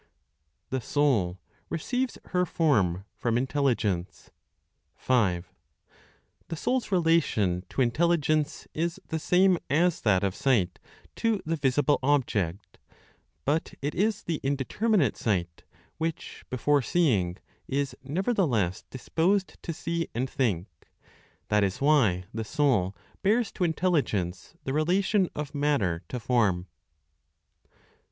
THE 0.71 0.81
SOUL 0.81 1.37
RECEIVES 1.69 2.17
HER 2.29 2.43
FORM 2.47 3.05
FROM 3.13 3.37
INTELLIGENCE. 3.37 4.31
5. 4.95 5.53
The 6.47 6.55
soul's 6.55 6.91
relation 6.91 7.63
to 7.69 7.81
intelligence 7.83 8.67
is 8.73 8.99
the 9.09 9.19
same 9.19 9.59
as 9.69 10.01
that 10.01 10.23
of 10.23 10.33
sight 10.33 10.79
to 11.17 11.39
the 11.45 11.55
visible 11.55 11.99
object; 12.01 12.79
but 13.45 13.75
it 13.79 13.93
is 13.93 14.23
the 14.23 14.39
indeterminate 14.41 15.17
sight 15.17 15.65
which, 15.99 16.45
before 16.49 16.81
seeing, 16.81 17.37
is 17.67 17.95
nevertheless 18.03 18.83
disposed 18.89 19.61
to 19.61 19.71
see 19.71 20.07
and 20.15 20.27
think; 20.27 20.65
that 21.49 21.63
is 21.63 21.79
why 21.79 22.25
the 22.33 22.43
soul 22.43 22.95
bears 23.21 23.51
to 23.51 23.63
intelligence 23.63 24.55
the 24.63 24.73
relation 24.73 25.29
of 25.35 25.53
matter 25.53 26.01
to 26.09 26.19
form. 26.19 26.65